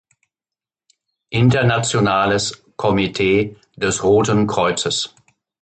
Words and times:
Internationales 1.29 2.63
Komitee 2.75 3.55
des 3.75 4.03
Roten 4.03 4.47
Kreuzes 4.47 5.13